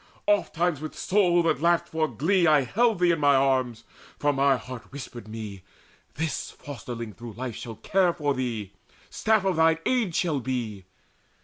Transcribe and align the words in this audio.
Ofttimes 0.25 0.81
with 0.81 0.97
soul 0.97 1.43
that 1.43 1.61
laughed 1.61 1.87
for 1.89 2.07
glee 2.07 2.47
I 2.47 2.61
held 2.63 2.97
Thee 2.97 3.11
in 3.11 3.19
mine 3.19 3.35
arms; 3.35 3.83
for 4.17 4.33
mine 4.33 4.57
heart 4.57 4.91
whispered 4.91 5.27
me 5.27 5.61
`This 6.15 6.51
fosterling 6.55 7.13
through 7.13 7.33
life 7.33 7.55
shall 7.55 7.75
care 7.75 8.11
for 8.11 8.33
thee, 8.33 8.73
Staff 9.11 9.45
of 9.45 9.57
thine 9.57 9.77
age 9.85 10.15
shall 10.15 10.39
be.' 10.39 10.85